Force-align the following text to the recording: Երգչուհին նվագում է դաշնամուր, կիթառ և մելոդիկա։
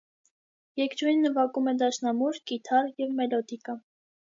Երգչուհին 0.81 1.21
նվագում 1.25 1.69
է 1.73 1.75
դաշնամուր, 1.83 2.41
կիթառ 2.53 2.91
և 3.05 3.15
մելոդիկա։ 3.23 3.79